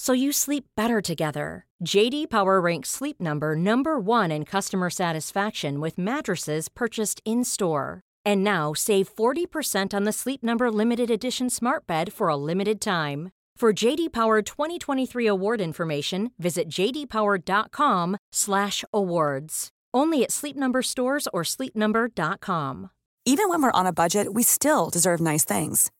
[0.00, 1.66] so you sleep better together.
[1.84, 8.00] JD Power ranks Sleep Number number 1 in customer satisfaction with mattresses purchased in-store.
[8.24, 12.80] And now save 40% on the Sleep Number limited edition Smart Bed for a limited
[12.80, 13.28] time.
[13.56, 19.68] For JD Power 2023 award information, visit jdpower.com/awards.
[19.92, 22.90] Only at Sleep Number stores or sleepnumber.com.
[23.26, 25.90] Even when we're on a budget, we still deserve nice things.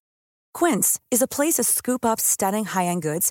[0.55, 3.31] Quince is a place to scoop up stunning high-end goods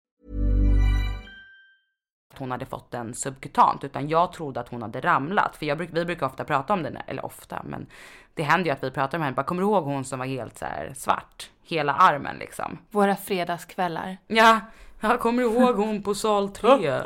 [2.41, 5.55] Hon hade fått den subkutant utan jag trodde att hon hade ramlat.
[5.55, 7.85] För jag, vi brukar ofta prata om det, eller ofta, men
[8.33, 9.35] det händer ju att vi pratar om henne.
[9.35, 11.49] Bara, kommer du ihåg hon som var helt så svart?
[11.63, 12.77] Hela armen liksom.
[12.89, 14.17] Våra fredagskvällar.
[14.27, 14.59] Ja,
[14.99, 16.67] jag kommer ihåg hon på sal 3?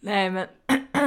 [0.00, 0.46] Nej men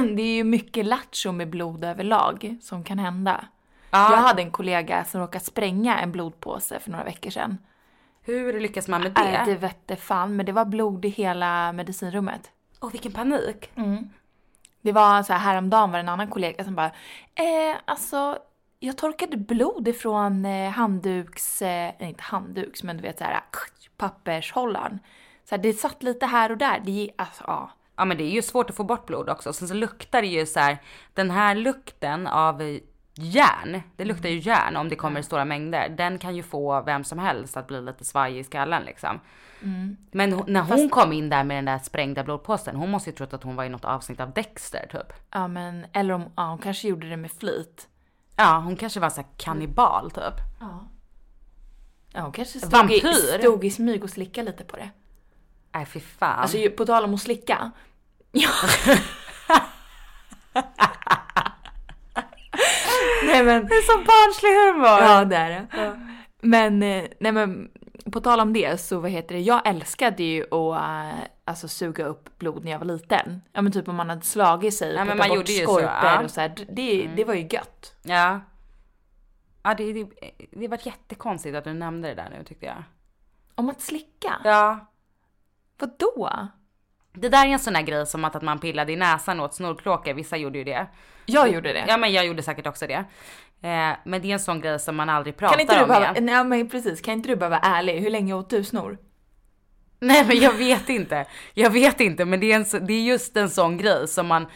[0.16, 3.44] det är ju mycket lattjo med blod överlag som kan hända.
[3.90, 4.10] Ja.
[4.10, 7.58] Jag hade en kollega som råkade spränga en blodpåse för några veckor sedan.
[8.24, 9.52] Hur lyckas man med Nej, det?
[9.52, 12.50] det vette fan, men det var blod i hela medicinrummet.
[12.80, 13.70] Åh vilken panik.
[14.82, 16.92] Det var så här häromdagen var det en annan kollega som bara,
[17.34, 18.38] eh, alltså
[18.78, 23.40] jag torkade blod ifrån eh, handduks, eh, nej, inte handduks, men du vet så här
[23.96, 24.98] pappershållaren.
[25.44, 26.82] Så här, det satt lite här och där.
[26.84, 27.70] Det alltså ja.
[27.96, 29.52] Ja men det är ju svårt att få bort blod också.
[29.52, 30.78] Sen så luktar det ju så här,
[31.14, 32.78] den här lukten av
[33.14, 35.88] järn, det luktar ju järn om det kommer i stora mängder.
[35.88, 39.20] Den kan ju få vem som helst att bli lite svajig i skallen liksom.
[40.10, 43.16] Men hon, när hon kom in där med den där sprängda blodpåsen, hon måste ju
[43.16, 45.12] trott att hon var i något avsnitt av Dexter typ.
[45.30, 47.88] Ja men, eller om, ja hon kanske gjorde det med flit.
[48.36, 50.34] Ja, hon kanske var så här kannibal typ.
[50.60, 53.38] Ja hon kanske stod, i, Vampyr?
[53.38, 54.90] stod i smyg och slickade lite på det.
[55.74, 56.38] Nej fy fan.
[56.38, 57.70] Alltså på tal om att slicka.
[58.32, 58.50] Ja.
[63.32, 63.66] nej men.
[63.66, 65.10] det är så barnslig humor.
[65.10, 65.98] Ja det är det.
[66.40, 67.70] Men, eh, nej men
[68.12, 72.04] på tal om det så vad heter det, jag älskade ju att äh, alltså suga
[72.04, 73.42] upp blod när jag var liten.
[73.52, 76.12] Ja men typ om man hade slagit sig och Ja, man bort skorpor ja.
[76.12, 76.24] Mm.
[76.24, 76.54] och så här.
[76.68, 77.94] Det, det var ju gött.
[78.02, 78.40] Ja.
[79.62, 80.06] Ja det, det,
[80.52, 82.84] det var jättekonstigt att du nämnde det där nu tyckte jag.
[83.54, 84.40] Om att slicka?
[84.44, 84.86] Ja.
[85.78, 86.30] Vadå?
[87.12, 89.54] Det där är en sån här grej som att, att man pillade i näsan åt
[89.54, 90.86] snorkråkor, vissa gjorde ju det.
[91.26, 91.84] Jag gjorde det.
[91.88, 93.04] Ja men jag gjorde säkert också det.
[93.62, 95.88] Eh, men det är en sån grej som man aldrig pratar kan inte du om
[95.88, 96.26] bara, igen.
[96.26, 98.00] nej men precis, kan inte du bara vara ärlig?
[98.00, 98.98] Hur länge åt du snor?
[100.00, 101.26] Nej men jag vet inte.
[101.54, 104.46] Jag vet inte men det är, en, det är just en sån grej som man...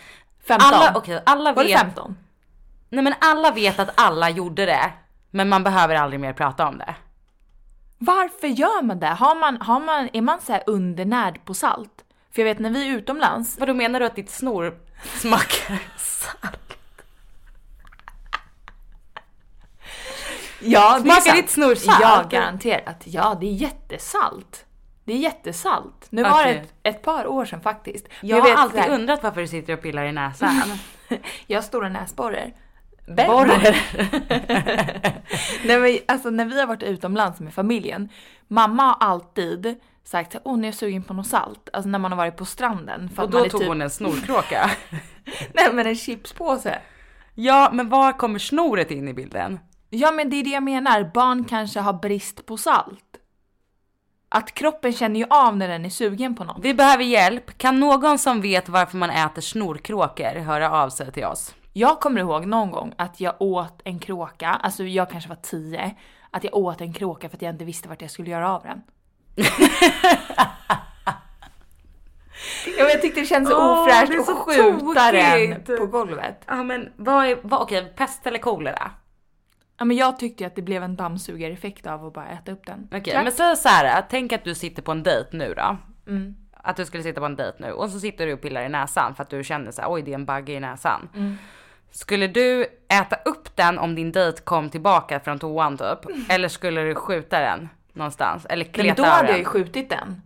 [0.47, 0.71] 15?
[0.73, 1.73] Alla, okej, alla Var vet...
[1.73, 2.17] det 15?
[2.89, 4.93] Nej men alla vet att alla gjorde det.
[5.31, 6.95] Men man behöver aldrig mer prata om det.
[7.99, 9.07] Varför gör man det?
[9.07, 12.06] Har man, har man, är man så här undernärd på salt?
[12.37, 16.79] För jag vet när vi är utomlands, Vadå menar du att ditt snor smakar salt?
[20.61, 21.37] Ja, är sant.
[21.37, 21.99] ditt snor salt?
[22.01, 23.03] Ja, garanterat.
[23.05, 24.65] Ja, det är jättesalt.
[25.05, 26.07] Det är jättesalt.
[26.11, 28.07] Nu var det ett, ett par år sedan faktiskt.
[28.21, 30.63] Men Jag har alltid här, undrat varför du sitter och pillar i näsan.
[31.47, 32.53] Jag har stora näsborrar.
[33.07, 33.77] Borrar.
[35.67, 38.09] Nej men alltså när vi har varit utomlands med familjen,
[38.49, 41.69] mamma har alltid sagt åh nu är jag sugen på något salt.
[41.73, 43.11] Alltså när man har varit på stranden.
[43.17, 44.71] Och då tog typ, hon en snorkråka.
[45.55, 46.79] Nej men en chipspåse.
[47.35, 49.61] Ja, men var kommer snoret in i bilden?
[49.91, 53.03] Ja men det är det jag menar, barn kanske har brist på salt.
[54.29, 56.57] Att kroppen känner ju av när den är sugen på något.
[56.61, 57.59] Vi behöver hjälp.
[57.59, 61.55] Kan någon som vet varför man äter snorkråkor höra av sig till oss?
[61.73, 65.95] Jag kommer ihåg någon gång att jag åt en kråka, alltså jag kanske var tio,
[66.31, 68.63] att jag åt en kråka för att jag inte visste vart jag skulle göra av
[68.63, 68.83] den.
[72.67, 76.45] Ja, men jag tyckte det kändes så Åh, ofräscht att skjuta den på golvet.
[76.47, 78.91] Ja men vad är, vad, okej, pest eller kolera?
[79.79, 82.89] Ja, men jag tyckte att det blev en dammsugareffekt av att bara äta upp den.
[82.91, 83.25] Okej, Klart.
[83.25, 84.05] men säg så här.
[84.11, 85.77] tänk att du sitter på en dejt nu då.
[86.07, 86.37] Mm.
[86.53, 88.69] Att du skulle sitta på en dejt nu och så sitter du och pillar i
[88.69, 91.09] näsan för att du känner så här, oj det är en bagge i näsan.
[91.15, 91.37] Mm.
[91.91, 95.99] Skulle du äta upp den om din dejt kom tillbaka från toan typ?
[96.31, 98.47] Eller skulle du skjuta den någonstans?
[98.47, 100.23] Eller Nej, men kleta då hade jag ju skjutit den.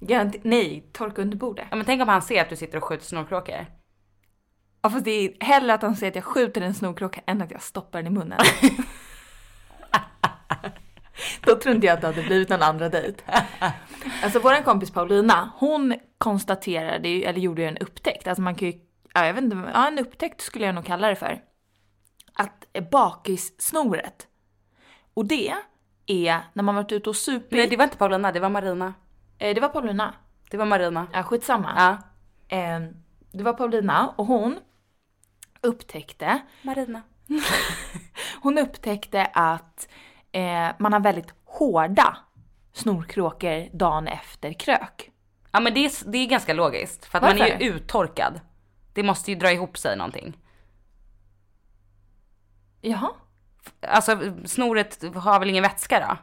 [0.00, 1.66] Garanti- Nej, torka under bordet.
[1.70, 3.66] Ja men tänk om han ser att du sitter och skjuter snorkråkor.
[4.82, 7.50] Ja, fast det är hellre att han säger att jag skjuter en snorkråka än att
[7.50, 8.38] jag stoppar den i munnen.
[11.40, 13.22] Då tror inte jag att det hade blivit någon andra dejt.
[14.22, 18.68] Alltså vår kompis Paulina, hon konstaterade ju, eller gjorde ju en upptäckt, alltså man kan
[18.68, 18.74] ju,
[19.14, 21.40] ja, jag vet inte, ja, en upptäckt skulle jag nog kalla det för.
[22.34, 24.26] Att bakissnoret,
[25.14, 25.54] och det
[26.06, 27.50] är när man varit ute och supit.
[27.50, 28.94] Nej det var inte Paulina, det var Marina.
[29.38, 30.14] Eh, det var Paulina.
[30.50, 31.06] Det var Marina.
[31.12, 31.72] Ja, skitsamma.
[31.76, 31.98] Ja.
[32.56, 32.80] Eh,
[33.32, 34.58] det var Paulina och hon
[35.60, 37.02] upptäckte Marina.
[38.42, 39.88] Hon upptäckte att
[40.32, 42.16] eh, man har väldigt hårda
[42.72, 45.10] snorkråkor dagen efter krök.
[45.52, 47.64] Ja men det är, det är ganska logiskt för att man är Varför?
[47.64, 48.40] ju uttorkad.
[48.94, 50.38] Det måste ju dra ihop sig någonting.
[52.80, 53.10] Jaha?
[53.88, 56.16] Alltså snoret har väl ingen vätska då?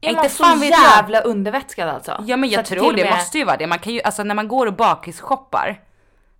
[0.00, 0.64] Är Inte man så jag.
[0.64, 2.24] jävla undervätskad alltså?
[2.26, 3.66] Ja men Så jag att tror det med- måste ju vara det.
[3.66, 5.80] Man kan ju, alltså när man går och bakisshoppar.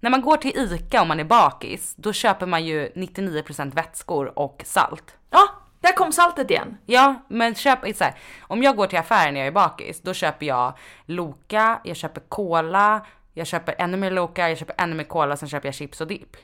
[0.01, 4.39] När man går till ICA och man är bakis, då köper man ju 99% vätskor
[4.39, 5.15] och salt.
[5.31, 5.49] Ja,
[5.81, 6.77] där kom saltet igen.
[6.87, 10.15] Ja, men köp så här, om jag går till affären när jag är bakis, då
[10.15, 10.73] köper jag
[11.07, 15.49] Loka, jag köper cola, jag köper ännu mer Loka, jag köper ännu mer cola, sen
[15.49, 16.37] köper jag chips och dipp.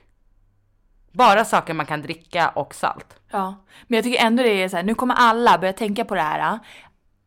[1.13, 3.17] Bara saker man kan dricka och salt.
[3.31, 3.55] Ja,
[3.87, 6.21] men jag tycker ändå det är så här, nu kommer alla börja tänka på det
[6.23, 6.59] här.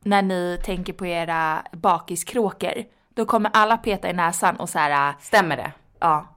[0.04, 2.74] När ni tänker på era bakiskråkor.
[3.16, 5.72] Då kommer alla peta i näsan och så här, Stämmer det?
[6.00, 6.28] ja.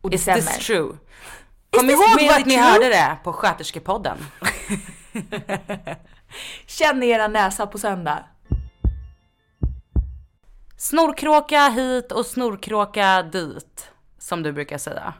[0.00, 0.40] Och det Is stämmer.
[0.40, 0.92] this true?
[1.70, 2.64] Kom ihåg really att ni true?
[2.66, 4.16] hörde det på Sköterskepodden.
[6.66, 8.24] Känn era näsa på söndag.
[10.78, 15.14] Snorkråka hit och snorkråka dit, som du brukar säga.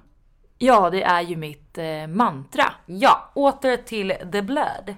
[0.59, 2.65] Ja, det är ju mitt eh, mantra.
[2.87, 4.95] Ja, åter till the blood.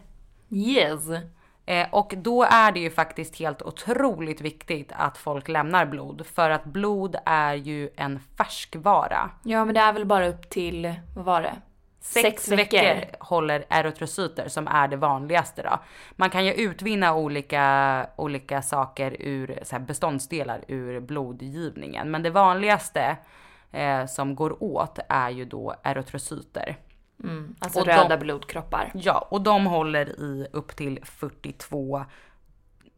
[0.51, 1.03] Yes.
[1.67, 6.27] Eh, och då är det ju faktiskt helt otroligt viktigt att folk lämnar blod.
[6.27, 9.31] För att blod är ju en färskvara.
[9.43, 11.57] Ja, men det är väl bara upp till, vad var det?
[12.01, 13.25] Sex, veckor.
[13.25, 15.79] håller erytrocyter som är det vanligaste då.
[16.17, 22.11] Man kan ju utvinna olika, olika saker ur så här beståndsdelar ur blodgivningen.
[22.11, 23.17] Men det vanligaste
[23.73, 26.77] eh, som går åt är ju då erytrocyter.
[27.59, 28.91] Alltså Och röda de- blodkroppar.
[28.95, 32.05] Ja, och de håller i upp till 42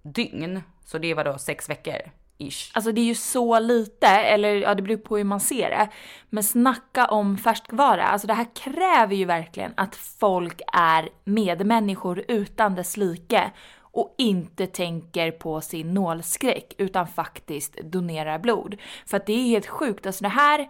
[0.02, 0.62] dygn.
[0.84, 1.94] Så det var då sex veckor
[2.38, 2.70] ish.
[2.74, 5.88] Alltså det är ju så lite, eller ja det beror på hur man ser det.
[6.30, 12.74] Men snacka om färskvara, alltså det här kräver ju verkligen att folk är medmänniskor utan
[12.74, 13.50] dess like.
[13.92, 18.76] Och inte tänker på sin nålskräck utan faktiskt donerar blod.
[19.06, 20.68] För att det är helt sjukt, alltså det här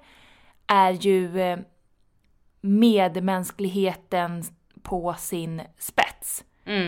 [0.67, 1.59] är ju eh,
[2.61, 4.43] medmänskligheten
[4.83, 6.45] på sin spets.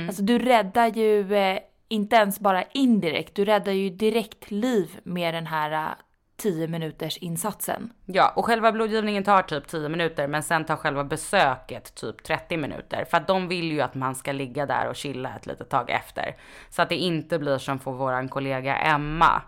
[0.07, 5.35] Alltså du räddar ju eh, inte ens bara indirekt, du räddar ju direkt liv med
[5.35, 5.95] den här eh,
[6.43, 7.93] 10 minuters insatsen.
[8.07, 12.57] Ja, och själva blodgivningen tar typ 10 minuter, men sen tar själva besöket typ 30
[12.57, 13.05] minuter.
[13.11, 15.91] För att de vill ju att man ska ligga där och chilla ett litet tag
[15.91, 16.37] efter.
[16.71, 19.43] Så att det inte blir som för våran kollega Emma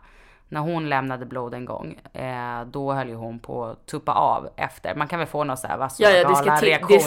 [0.48, 4.48] när hon lämnade blod en gång, eh, då höll ju hon på att tuppa av
[4.56, 4.94] efter.
[4.94, 7.00] Man kan väl få några så här Ja, ja det, vasogala ska det,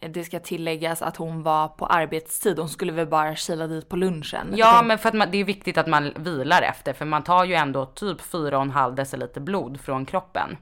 [0.00, 2.58] ska, det ska tilläggas att hon var på arbetstid.
[2.58, 4.46] Hon skulle väl bara kila dit på lunchen.
[4.54, 7.22] Ja, tänkte- men för att man, det är viktigt att man vilar efter, för man
[7.22, 10.56] tar ju ändå typ 4,5 deciliter blod från kroppen.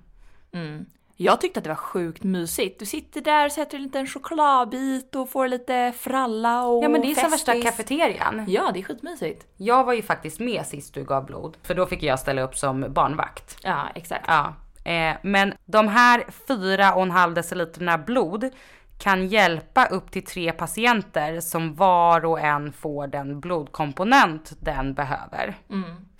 [1.17, 2.79] Jag tyckte att det var sjukt mysigt.
[2.79, 7.01] Du sitter där och sätter en liten chokladbit och får lite fralla och Ja, men
[7.01, 8.45] det är som värsta kafeterian.
[8.49, 9.47] Ja, det är skitmysigt.
[9.57, 12.57] Jag var ju faktiskt med sist du gav blod, för då fick jag ställa upp
[12.57, 13.59] som barnvakt.
[13.63, 14.25] Ja, exakt.
[14.29, 14.55] Ja,
[14.91, 18.51] eh, men de här 4,5 deciliterna blod
[18.99, 25.57] kan hjälpa upp till tre patienter som var och en får den blodkomponent den behöver.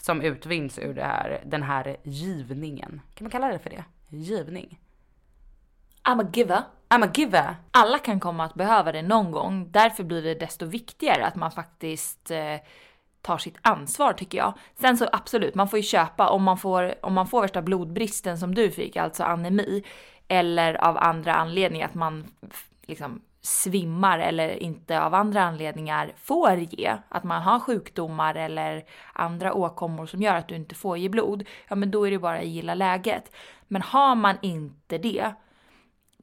[0.01, 3.01] Som utvinns ur här, den här givningen.
[3.15, 3.85] Kan man kalla det för det?
[4.09, 4.79] Givning.
[6.09, 6.63] I'm a giver.
[6.89, 7.57] I'm a giver.
[7.71, 9.71] Alla kan komma att behöva det någon gång.
[9.71, 12.57] Därför blir det desto viktigare att man faktiskt eh,
[13.23, 14.55] tar sitt ansvar tycker jag.
[14.81, 18.39] Sen så absolut, man får ju köpa om man får, om man får värsta blodbristen
[18.39, 19.85] som du fick, alltså anemi,
[20.29, 22.27] eller av andra anledningar att man
[22.87, 29.55] liksom svimmar eller inte av andra anledningar får ge, att man har sjukdomar eller andra
[29.55, 32.39] åkommor som gör att du inte får ge blod, ja men då är det bara
[32.39, 33.35] att gilla läget.
[33.69, 35.35] Men har man inte det,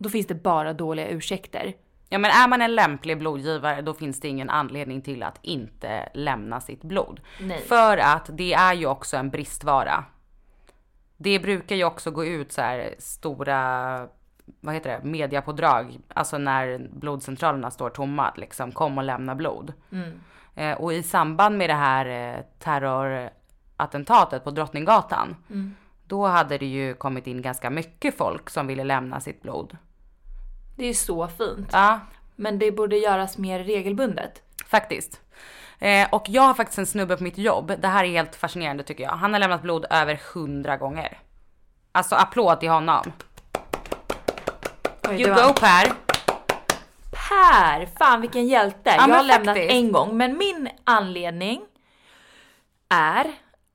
[0.01, 1.73] då finns det bara dåliga ursäkter.
[2.09, 6.09] Ja men är man en lämplig blodgivare då finns det ingen anledning till att inte
[6.13, 7.21] lämna sitt blod.
[7.39, 7.61] Nej.
[7.61, 10.05] För att det är ju också en bristvara.
[11.17, 14.07] Det brukar ju också gå ut så här stora,
[14.59, 15.99] vad heter det, mediapådrag.
[16.07, 19.73] Alltså när blodcentralerna står tomma, liksom kom och lämna blod.
[20.55, 25.35] Eh, och i samband med det här eh, terrorattentatet på Drottninggatan.
[26.05, 29.77] Då hade det ju kommit in ganska mycket folk som ville lämna sitt blod.
[30.75, 31.69] Det är så fint.
[31.71, 31.99] Ja,
[32.35, 34.41] Men det borde göras mer regelbundet.
[34.65, 35.19] Faktiskt.
[35.79, 37.73] Eh, och jag har faktiskt en snubbe på mitt jobb.
[37.79, 39.11] Det här är helt fascinerande tycker jag.
[39.11, 41.19] Han har lämnat blod över hundra gånger.
[41.91, 43.11] Alltså applåd till honom.
[45.09, 45.93] Oj, You go Per.
[47.11, 47.85] Per!
[47.97, 48.89] Fan vilken hjälte!
[48.89, 49.71] jag men har lämnat faktiskt.
[49.71, 51.61] en gång, men min anledning
[52.89, 53.25] är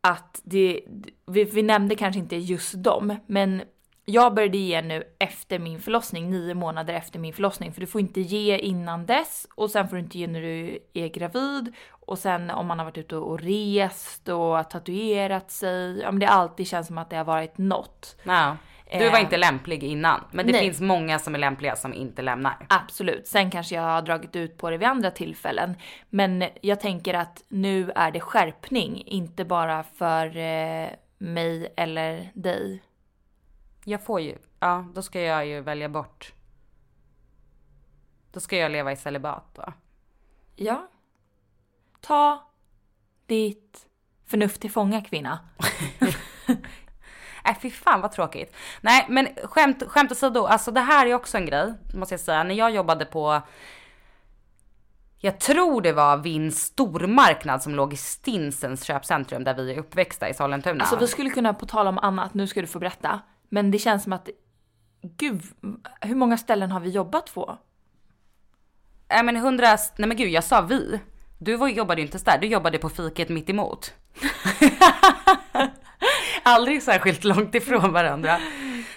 [0.00, 0.80] att det,
[1.26, 3.62] vi, vi nämnde kanske inte just dem, men
[4.08, 8.00] jag började ge nu efter min förlossning, nio månader efter min förlossning, för du får
[8.00, 12.18] inte ge innan dess och sen får du inte ge när du är gravid och
[12.18, 16.66] sen om man har varit ute och rest och tatuerat sig, ja men det alltid
[16.66, 18.16] känns som att det har varit något.
[18.22, 18.56] Ja.
[18.92, 19.22] Du var Eh.
[19.22, 20.60] inte lämplig innan, men det Nej.
[20.60, 22.66] finns många som är lämpliga som inte lämnar.
[22.68, 23.26] Absolut.
[23.26, 25.74] Sen kanske jag har dragit ut på det vid andra tillfällen.
[26.10, 30.88] Men jag tänker att nu är det skärpning, inte bara för eh,
[31.18, 32.82] mig eller dig.
[33.88, 36.32] Jag får ju, ja då ska jag ju välja bort.
[38.32, 39.72] Då ska jag leva i celibat då.
[40.56, 40.88] Ja.
[42.00, 42.50] Ta
[43.26, 43.86] ditt
[44.24, 45.38] förnuft till fånga kvinna.
[47.44, 48.54] Nej fy fan vad tråkigt.
[48.80, 52.44] Nej men skämt, skämt åsido, alltså det här är också en grej måste jag säga.
[52.44, 53.42] När jag jobbade på,
[55.18, 60.28] jag tror det var en stormarknad som låg i Stinsens köpcentrum där vi är uppväxta
[60.28, 60.84] i Sollentuna.
[60.84, 63.20] Alltså vi skulle kunna, på tal om annat, nu ska du få berätta.
[63.48, 64.28] Men det känns som att,
[65.02, 65.42] gud,
[66.00, 67.58] hur många ställen har vi jobbat på?
[69.08, 71.00] Nej men hundra, nej men gud jag sa vi.
[71.38, 73.92] Du var, jobbade ju inte där, du jobbade på fiket mitt emot.
[76.42, 78.38] Aldrig särskilt långt ifrån varandra.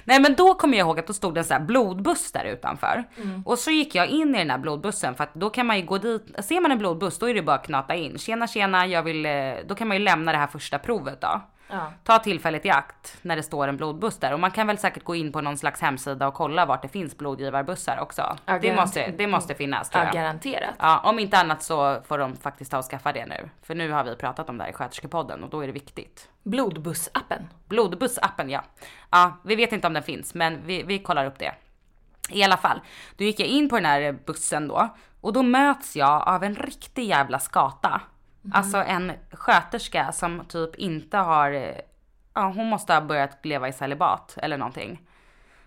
[0.03, 2.45] Nej men då kommer jag ihåg att då stod det en sån här blodbuss där
[2.45, 3.03] utanför.
[3.45, 5.85] Och så gick jag in i den här blodbussen för att då kan man ju
[5.85, 8.17] gå dit, ser man en blodbuss då är det bara att knata in.
[8.17, 11.41] Tjena tjena, jag vill, eh, då kan man ju lämna det här första provet då.
[11.69, 11.93] Ja.
[12.03, 14.33] Ta tillfället i akt när det står en blodbuss där.
[14.33, 16.87] Och man kan väl säkert gå in på någon slags hemsida och kolla vart det
[16.87, 18.37] finns blodgivarbussar också.
[18.45, 20.75] Ja, det, måste, det måste finnas tror Ja, garanterat.
[20.79, 23.49] Ja, om inte annat så får de faktiskt ta och skaffa det nu.
[23.61, 26.29] För nu har vi pratat om det här i sköterskepodden och då är det viktigt.
[26.43, 27.49] Blodbussappen.
[27.67, 28.63] Blodbussappen ja.
[29.09, 31.53] Ja, vi vet inte om den finns men vi, vi kollar upp det.
[32.29, 32.81] I alla fall,
[33.17, 34.89] då gick jag in på den här bussen då
[35.21, 38.01] och då möts jag av en riktig jävla skata.
[38.53, 41.51] Alltså en sköterska som typ inte har,
[42.33, 45.01] ja hon måste ha börjat leva i celibat eller någonting.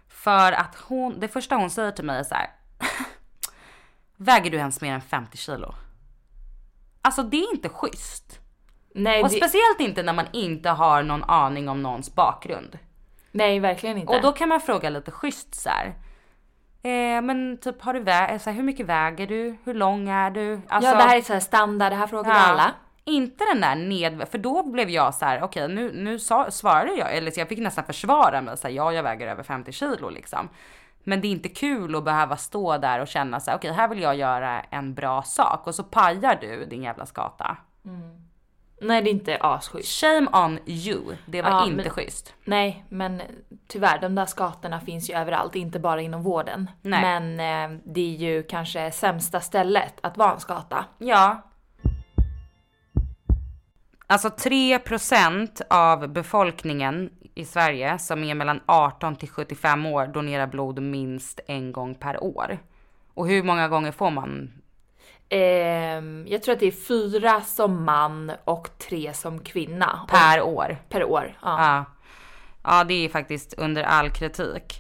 [0.09, 2.51] För att hon, det första hon säger till mig är så här.
[4.17, 5.75] Väger du ens mer än 50 kilo?
[7.03, 8.39] Alltså det är inte schysst.
[8.95, 12.79] Nej, Och det, speciellt inte när man inte har någon aning om någons bakgrund.
[13.31, 14.13] nej, verkligen inte.
[14.17, 15.95] Och då kan man fråga lite schysst så här.
[16.83, 19.57] Eh, men typ har du vä- så här, hur mycket väger du?
[19.65, 20.61] Hur lång är du?
[20.69, 22.75] Alltså, ja, det här är så här standard, det här frågar ja, alla.
[23.05, 26.93] Inte den där ned, för då blev jag så här, okej nu, nu sa, svarade
[26.93, 29.73] jag, eller så jag fick nästan försvara mig, så här, ja jag väger över 50
[29.73, 30.49] kilo liksom.
[31.05, 33.89] Men det är inte kul att behöva stå där och känna så här, okej här
[33.89, 37.57] vill jag göra en bra sak och så pajar du din jävla skata.
[38.83, 40.01] Nej det är inte asschysst.
[40.01, 41.17] Shame on you.
[41.27, 42.35] Det var Ja, inte men- schysst.
[42.45, 43.23] Nej men
[43.69, 46.71] tyvärr de där skatorna finns ju överallt, inte bara inom vården.
[46.83, 47.03] Nej.
[47.03, 47.41] Men
[47.75, 50.85] eh, det är ju kanske sämsta stället att vara en skata.
[50.99, 51.43] Ja.
[54.07, 60.83] Alltså 3% av befolkningen i Sverige som är mellan 18 till 75 år donerar blod
[60.83, 62.59] minst en gång per år.
[63.15, 64.53] Och hur många gånger får man?
[65.35, 70.01] Ehm, jag tror att det är fyra som man och tre som kvinna.
[70.09, 70.79] Per år.
[70.89, 71.39] Per år.
[71.43, 71.65] Ja.
[71.65, 71.85] Ja.
[72.65, 74.79] ja, det är faktiskt under all kritik.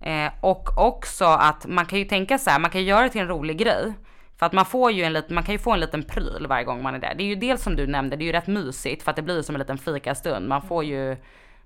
[0.00, 3.20] Eh, och också att man kan ju tänka så här, man kan göra det till
[3.20, 3.92] en rolig grej.
[4.38, 6.64] För att man får ju en liten, man kan ju få en liten pryl varje
[6.64, 7.14] gång man är där.
[7.14, 9.22] Det är ju dels som du nämnde, det är ju rätt mysigt för att det
[9.22, 10.48] blir som en liten fikastund.
[10.48, 11.16] Man får ju,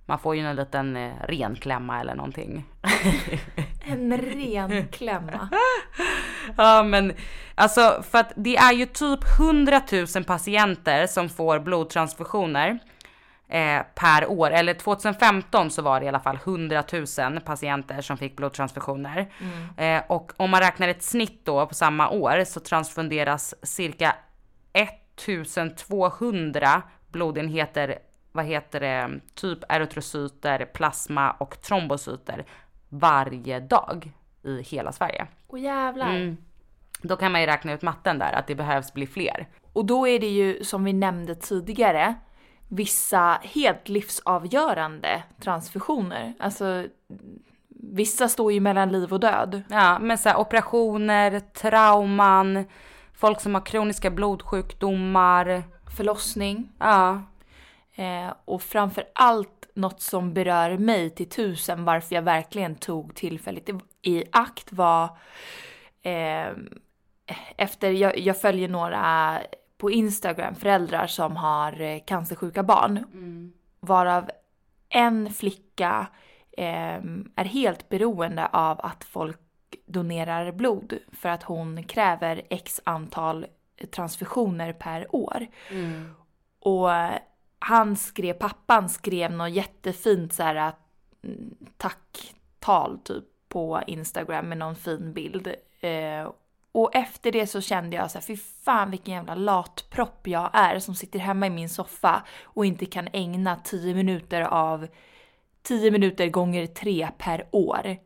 [0.06, 2.64] man får ju en liten eh, renklämma eller någonting.
[3.86, 5.48] En ren klämma.
[6.56, 7.12] Ja men
[7.54, 9.82] alltså för att det är ju typ 100
[10.14, 12.78] 000 patienter som får blodtransfusioner
[13.48, 14.50] eh, per år.
[14.50, 19.26] Eller 2015 så var det i alla fall 100 000 patienter som fick blodtransfusioner.
[19.76, 24.16] Eh, och om man räknar ett snitt då på samma år så transfunderas cirka
[24.72, 27.98] 1200 blodenheter,
[28.34, 32.44] vad heter det, typ erytrocyter, plasma och trombocyter
[32.88, 34.12] varje dag
[34.44, 35.26] i hela Sverige.
[35.46, 36.08] Åh jävlar.
[36.08, 36.36] Mm.
[37.02, 39.48] Då kan man ju räkna ut matten där, att det behövs bli fler.
[39.72, 42.14] Och då är det ju som vi nämnde tidigare
[42.68, 46.34] vissa helt livsavgörande transfusioner.
[46.38, 46.86] Alltså
[47.68, 49.62] vissa står ju mellan liv och död.
[49.68, 52.64] Ja, men så här, operationer, trauman,
[53.12, 55.62] folk som har kroniska blodsjukdomar.
[55.96, 56.72] Förlossning.
[56.78, 57.22] Ja,
[57.94, 63.70] Eh, och framför allt något som berör mig till tusen varför jag verkligen tog tillfället
[64.02, 65.04] i, akt var
[66.02, 66.48] eh,
[67.56, 69.38] efter, jag, jag följer några
[69.78, 73.04] på Instagram föräldrar som har eh, cancersjuka barn.
[73.80, 74.30] Varav
[74.88, 76.06] en flicka
[76.52, 77.00] eh,
[77.36, 79.40] är helt beroende av att folk
[79.86, 83.46] donerar blod för att hon kräver x antal
[83.90, 85.46] transfusioner per år.
[86.60, 86.90] Och
[87.64, 90.72] han skrev, pappan skrev något jättefint så här
[91.24, 95.54] mm, tacktal typ på Instagram med någon fin bild.
[95.80, 96.30] Eh,
[96.72, 100.78] och efter det så kände jag så här, fy fan vilken jävla latpropp jag är
[100.78, 104.86] som sitter hemma i min soffa och inte kan ägna 10 minuter av
[105.62, 107.96] 10 minuter gånger 3 per år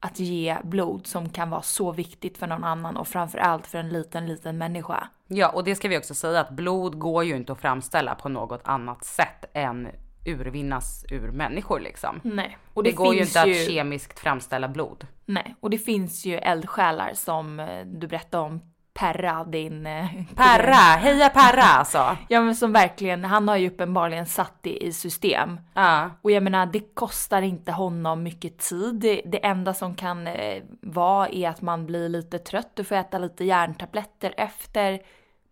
[0.00, 3.88] att ge blod som kan vara så viktigt för någon annan och framförallt för en
[3.88, 5.08] liten, liten människa.
[5.26, 8.28] ja, och det ska vi också säga att blod går ju inte att framställa på
[8.28, 9.88] något annat sätt än
[10.26, 12.20] urvinnas ur människor liksom.
[12.24, 12.58] Nej.
[12.74, 13.62] Och det, det, går ju inte ju...
[13.62, 15.06] att kemiskt framställa blod.
[15.26, 18.60] Nej, och det finns ju eldsjälar som eh, du berättade om
[18.98, 19.86] Perra, din...
[19.86, 22.16] eh, Perra, heja Perra alltså!
[22.28, 25.60] Ja men som verkligen, han har ju uppenbarligen satt det i system.
[25.74, 28.94] Ja, Och jag menar, det kostar inte honom mycket tid.
[28.94, 32.94] Det, det enda som kan eh, vara är att man blir lite trött och får
[32.94, 35.00] äta lite järntabletter efter.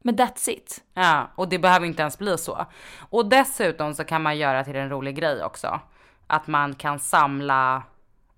[0.03, 0.85] Men that's it.
[0.95, 2.67] ja, och det behöver inte ens bli så.
[3.11, 5.81] Och dessutom så kan man göra till en rolig grej också.
[6.27, 7.83] Att man kan samla,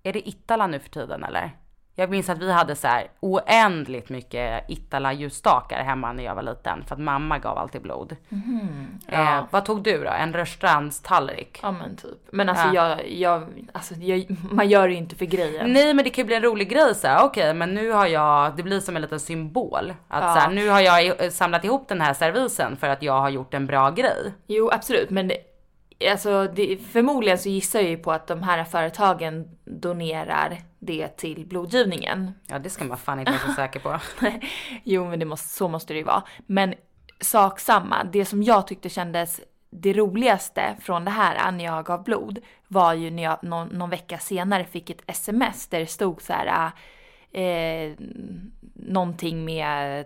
[0.03, 1.51] är det Ittala nu för tiden eller?
[1.99, 6.41] Jag minns att vi hade så här oändligt mycket Ittala ljusstakar hemma när jag var
[6.43, 8.15] liten för att mamma gav alltid blod.
[9.07, 10.09] eh, vad tog du då?
[10.09, 11.59] En rörstrandstallrik?
[11.63, 12.17] Ja men typ.
[12.31, 12.89] Men alltså Ja.
[12.89, 13.43] jag, jag,
[13.73, 15.73] alltså jag, man gör det ju inte för grejen.
[15.73, 18.55] Nej men det kan ju bli en rolig grej så okej men nu har jag,
[18.57, 19.93] det blir som en liten symbol.
[20.07, 20.33] Att Ja.
[20.33, 23.29] så här, nu har jag i- samlat ihop den här servisen för att jag har
[23.29, 24.33] gjort en bra grej.
[24.47, 25.37] Jo absolut men det,
[26.11, 31.45] alltså det, förmodligen så gissar jag ju på att de här företagen donerar det till
[31.45, 32.31] blodgivningen.
[32.47, 33.99] Ja det ska man fan inte vara så säker på.
[34.83, 36.23] Jo men det måste, så måste det ju vara.
[36.45, 36.73] Men
[37.19, 42.03] sak samma, det som jag tyckte kändes det roligaste från det här när jag gav
[42.03, 46.21] blod var ju när jag någon, någon vecka senare fick ett sms där det stod
[46.21, 46.71] så här
[47.31, 47.93] eh,
[48.73, 50.05] någonting med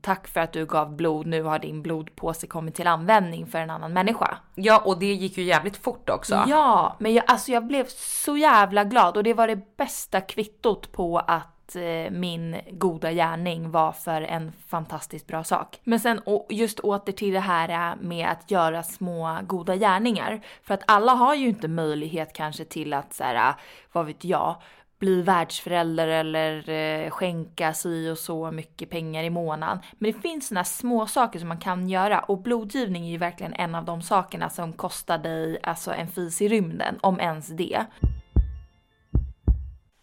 [0.00, 3.70] tack för att du gav blod, nu har din blodpåse kommit till användning för en
[3.70, 4.36] annan människa.
[4.54, 6.44] Ja och det gick ju jävligt fort också.
[6.48, 10.92] Ja, men jag, alltså jag blev så jävla glad och det var det bästa kvittot
[10.92, 15.80] på att eh, min goda gärning var för en fantastiskt bra sak.
[15.84, 20.40] Men sen just åter till det här eh, med att göra små goda gärningar.
[20.62, 23.54] För att alla har ju inte möjlighet kanske till att så här, eh,
[23.92, 24.56] vad vet jag,
[25.02, 29.78] bli världsförälder eller eh, skänka si och så mycket pengar i månaden.
[29.92, 33.54] Men det finns såna små saker som man kan göra och blodgivning är ju verkligen
[33.54, 37.86] en av de sakerna som kostar dig alltså en fis i rymden, om ens det.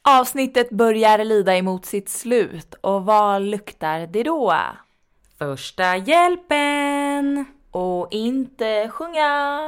[0.02, 4.54] Avsnittet börjar lida emot sitt slut och vad luktar det då?
[5.38, 7.46] Första hjälpen!
[7.72, 9.60] Och inte sjunga.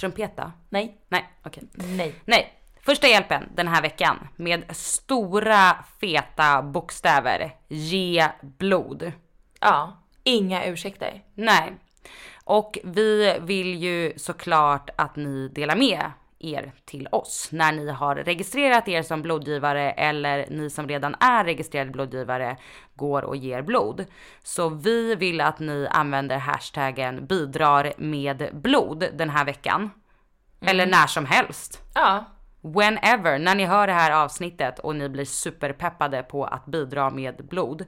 [0.00, 0.52] Trumpeta?
[0.68, 1.00] Nej.
[1.08, 1.62] Nej, okej.
[1.74, 2.14] Nej.
[2.24, 2.59] Nej.
[2.90, 7.54] Första hjälpen den här veckan med stora feta bokstäver.
[7.68, 9.12] Ge blod.
[9.60, 11.22] Ja, inga ursäkter.
[11.34, 11.72] Nej.
[12.44, 16.02] Och vi vill ju såklart att ni delar med
[16.38, 21.44] er till oss när ni har registrerat er som blodgivare eller ni som redan är
[21.44, 22.56] registrerade blodgivare
[22.94, 24.04] går och ger blod.
[24.42, 29.90] Så vi vill att ni använder hashtaggen bidrar med blod den här veckan.
[30.60, 31.82] Eller när som helst.
[31.94, 32.24] Ja.
[32.60, 37.46] Whenever, när ni hör det här avsnittet och ni blir superpeppade på att bidra med
[37.46, 37.86] blod,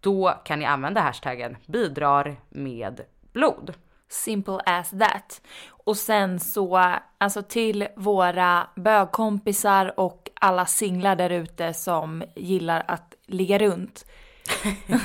[0.00, 3.00] då kan ni använda hashtaggen bidrar med
[3.32, 3.74] blod.
[4.08, 5.42] Simple as that.
[5.68, 13.14] Och sen så, alltså till våra bögkompisar och alla singlar där ute som gillar att
[13.26, 14.06] ligga runt.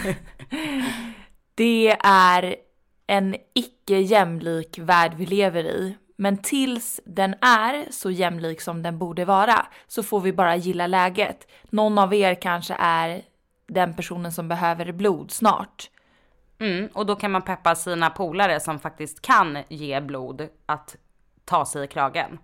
[1.56, 2.56] det är
[3.08, 5.98] en icke jämlik värld vi lever i.
[6.22, 10.88] Men tills den är så jämlik som den borde vara så får vi bara gilla
[10.88, 11.48] läget.
[11.64, 13.22] Någon av er kanske är
[13.68, 15.90] den personen som behöver blod snart.
[16.60, 20.96] Mm, och då kan man peppa sina polare som faktiskt kan ge blod att
[21.46, 22.40] ta sig i kragen.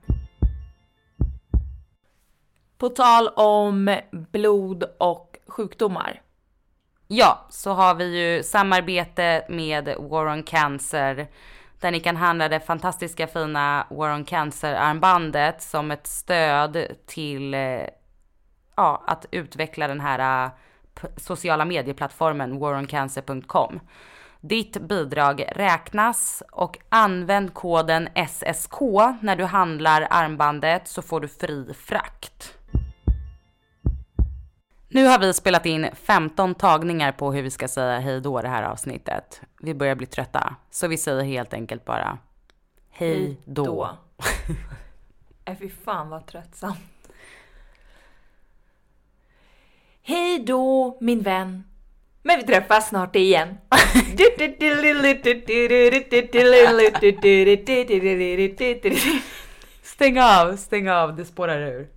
[2.78, 6.22] På tal om blod och sjukdomar.
[7.08, 11.28] Ja, så har vi ju samarbete med War on Cancer
[11.80, 17.82] där ni kan handla det fantastiska fina War on Cancer-armbandet som ett stöd till eh,
[18.76, 20.52] ja, att utveckla den här eh,
[21.18, 23.80] sociala medieplattformen waroncancer.com.
[24.42, 28.82] Ditt bidrag räknas och använd koden SSK
[29.22, 32.57] när du handlar armbandet så får du fri frakt.
[34.98, 38.48] Nu har vi spelat in 15 tagningar på hur vi ska säga hej då det
[38.48, 39.42] här avsnittet.
[39.62, 42.18] Vi börjar bli trötta, så vi säger helt enkelt bara
[42.90, 43.90] hej då.
[45.46, 47.12] Äh, fy fan vad tröttsamt.
[50.02, 51.64] Hej då min vän.
[52.24, 53.48] Men vi träffas snart igen.
[59.84, 61.97] Stäng av, stäng av, det spårar ur.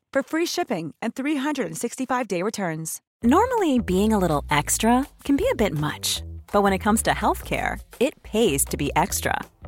[0.11, 3.01] for free shipping and 365-day returns.
[3.23, 7.11] Normally, being a little extra can be a bit much, but when it comes to
[7.11, 9.39] healthcare, it pays to be extra.